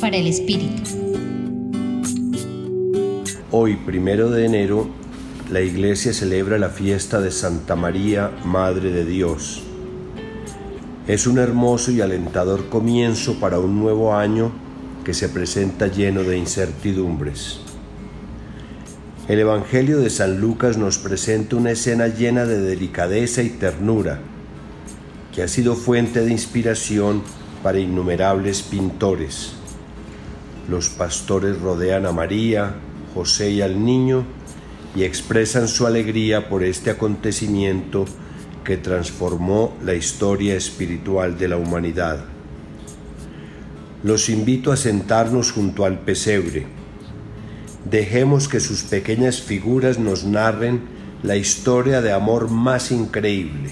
Para 0.00 0.16
el 0.16 0.26
Espíritu. 0.26 0.82
Hoy, 3.50 3.76
primero 3.76 4.30
de 4.30 4.46
enero, 4.46 4.88
la 5.50 5.60
iglesia 5.60 6.14
celebra 6.14 6.56
la 6.56 6.70
fiesta 6.70 7.20
de 7.20 7.30
Santa 7.30 7.76
María, 7.76 8.30
Madre 8.46 8.90
de 8.90 9.04
Dios. 9.04 9.62
Es 11.06 11.26
un 11.26 11.36
hermoso 11.36 11.90
y 11.90 12.00
alentador 12.00 12.70
comienzo 12.70 13.38
para 13.38 13.58
un 13.58 13.78
nuevo 13.78 14.14
año 14.14 14.50
que 15.04 15.12
se 15.12 15.28
presenta 15.28 15.88
lleno 15.88 16.22
de 16.22 16.38
incertidumbres. 16.38 17.60
El 19.28 19.40
Evangelio 19.40 19.98
de 19.98 20.08
San 20.08 20.40
Lucas 20.40 20.78
nos 20.78 20.96
presenta 20.96 21.56
una 21.56 21.72
escena 21.72 22.08
llena 22.08 22.46
de 22.46 22.62
delicadeza 22.62 23.42
y 23.42 23.50
ternura, 23.50 24.20
que 25.34 25.42
ha 25.42 25.48
sido 25.48 25.76
fuente 25.76 26.24
de 26.24 26.32
inspiración 26.32 27.22
para 27.64 27.80
innumerables 27.80 28.62
pintores. 28.62 29.54
Los 30.68 30.88
pastores 30.90 31.60
rodean 31.60 32.06
a 32.06 32.12
María, 32.12 32.76
José 33.14 33.50
y 33.50 33.62
al 33.62 33.84
niño 33.84 34.24
y 34.94 35.02
expresan 35.02 35.66
su 35.66 35.84
alegría 35.84 36.48
por 36.48 36.62
este 36.62 36.90
acontecimiento 36.90 38.04
que 38.62 38.76
transformó 38.76 39.76
la 39.82 39.94
historia 39.94 40.54
espiritual 40.54 41.36
de 41.36 41.48
la 41.48 41.56
humanidad. 41.56 42.24
Los 44.04 44.28
invito 44.28 44.70
a 44.70 44.76
sentarnos 44.76 45.50
junto 45.50 45.84
al 45.84 45.98
pesebre 45.98 46.84
Dejemos 47.84 48.48
que 48.48 48.60
sus 48.60 48.82
pequeñas 48.82 49.42
figuras 49.42 49.98
nos 49.98 50.24
narren 50.24 50.80
la 51.22 51.36
historia 51.36 52.00
de 52.00 52.12
amor 52.12 52.50
más 52.50 52.90
increíble. 52.90 53.70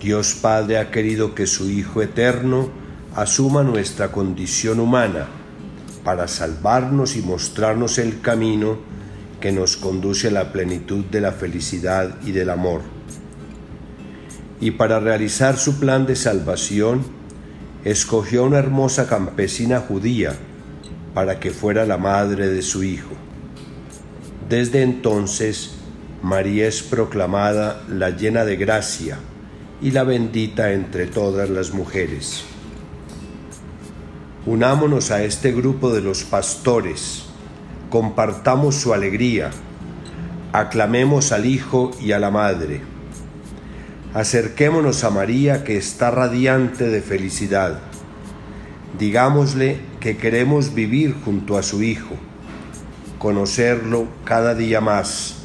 Dios 0.00 0.34
Padre 0.34 0.78
ha 0.78 0.90
querido 0.90 1.34
que 1.34 1.46
su 1.46 1.70
Hijo 1.70 2.02
Eterno 2.02 2.68
asuma 3.14 3.62
nuestra 3.62 4.12
condición 4.12 4.78
humana 4.78 5.26
para 6.04 6.28
salvarnos 6.28 7.16
y 7.16 7.22
mostrarnos 7.22 7.98
el 7.98 8.20
camino 8.20 8.78
que 9.40 9.52
nos 9.52 9.76
conduce 9.76 10.28
a 10.28 10.32
la 10.32 10.52
plenitud 10.52 11.04
de 11.06 11.20
la 11.20 11.32
felicidad 11.32 12.16
y 12.24 12.32
del 12.32 12.50
amor. 12.50 12.82
Y 14.60 14.72
para 14.72 15.00
realizar 15.00 15.56
su 15.56 15.80
plan 15.80 16.06
de 16.06 16.16
salvación, 16.16 17.02
escogió 17.84 18.42
a 18.42 18.46
una 18.46 18.58
hermosa 18.58 19.08
campesina 19.08 19.80
judía, 19.80 20.34
para 21.14 21.40
que 21.40 21.50
fuera 21.50 21.86
la 21.86 21.96
madre 21.96 22.48
de 22.48 22.60
su 22.60 22.84
Hijo. 22.84 23.10
Desde 24.48 24.82
entonces, 24.82 25.76
María 26.22 26.68
es 26.68 26.82
proclamada 26.82 27.82
la 27.88 28.10
llena 28.10 28.44
de 28.44 28.56
gracia 28.56 29.18
y 29.80 29.90
la 29.90 30.04
bendita 30.04 30.72
entre 30.72 31.06
todas 31.06 31.50
las 31.50 31.72
mujeres. 31.72 32.44
Unámonos 34.46 35.10
a 35.10 35.22
este 35.24 35.52
grupo 35.52 35.92
de 35.92 36.00
los 36.00 36.24
pastores, 36.24 37.24
compartamos 37.90 38.76
su 38.76 38.94
alegría, 38.94 39.50
aclamemos 40.52 41.32
al 41.32 41.46
Hijo 41.46 41.90
y 42.00 42.12
a 42.12 42.18
la 42.18 42.30
Madre. 42.30 42.80
Acerquémonos 44.14 45.04
a 45.04 45.10
María 45.10 45.64
que 45.64 45.76
está 45.76 46.10
radiante 46.10 46.88
de 46.88 47.02
felicidad 47.02 47.80
Digámosle 48.98 49.78
que 50.00 50.16
queremos 50.16 50.72
vivir 50.72 51.14
junto 51.22 51.58
a 51.58 51.62
su 51.62 51.82
Hijo, 51.82 52.14
conocerlo 53.18 54.08
cada 54.24 54.54
día 54.54 54.80
más. 54.80 55.36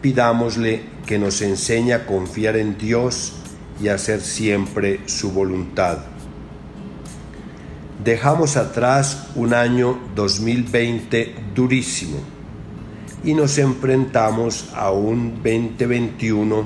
Pidámosle 0.00 0.82
que 1.08 1.18
nos 1.18 1.40
enseñe 1.40 1.92
a 1.92 2.04
confiar 2.04 2.54
en 2.58 2.76
Dios 2.76 3.32
y 3.82 3.88
a 3.88 3.94
hacer 3.94 4.20
siempre 4.20 5.00
su 5.06 5.32
voluntad. 5.32 6.00
Dejamos 8.04 8.58
atrás 8.58 9.28
un 9.34 9.54
año 9.54 9.98
2020 10.14 11.34
durísimo 11.54 12.18
y 13.24 13.32
nos 13.32 13.56
enfrentamos 13.56 14.68
a 14.74 14.90
un 14.90 15.36
2021 15.42 16.64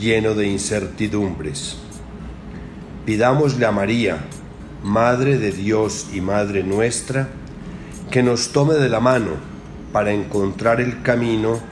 lleno 0.00 0.34
de 0.34 0.46
incertidumbres. 0.46 1.76
Pidámosle 3.04 3.66
a 3.66 3.72
María, 3.72 4.24
Madre 4.82 5.36
de 5.36 5.52
Dios 5.52 6.06
y 6.14 6.22
Madre 6.22 6.62
nuestra, 6.62 7.28
que 8.10 8.22
nos 8.22 8.52
tome 8.52 8.72
de 8.74 8.88
la 8.88 9.00
mano 9.00 9.32
para 9.92 10.12
encontrar 10.12 10.80
el 10.80 11.02
camino 11.02 11.71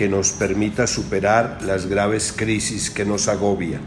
que 0.00 0.08
nos 0.08 0.32
permita 0.32 0.86
superar 0.86 1.58
las 1.62 1.84
graves 1.84 2.32
crisis 2.34 2.88
que 2.88 3.04
nos 3.04 3.28
agobia. 3.28 3.82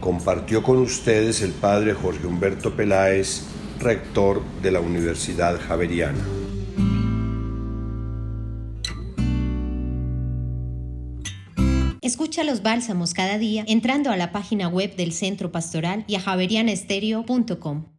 Compartió 0.00 0.64
con 0.64 0.78
ustedes 0.78 1.40
el 1.40 1.52
Padre 1.52 1.94
Jorge 1.94 2.26
Humberto 2.26 2.74
Peláez, 2.74 3.44
rector 3.78 4.42
de 4.60 4.72
la 4.72 4.80
Universidad 4.80 5.56
Javeriana. 5.60 6.18
Escucha 12.00 12.42
los 12.42 12.64
bálsamos 12.64 13.14
cada 13.14 13.38
día 13.38 13.64
entrando 13.68 14.10
a 14.10 14.16
la 14.16 14.32
página 14.32 14.66
web 14.66 14.96
del 14.96 15.12
Centro 15.12 15.52
Pastoral 15.52 16.02
y 16.08 16.16
a 16.16 16.20
javerianestereo.com. 16.20 17.97